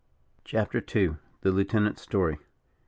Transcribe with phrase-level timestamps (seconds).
[0.43, 1.17] CHAPTER II.
[1.41, 2.39] THE LIEUTENANT'S STORY.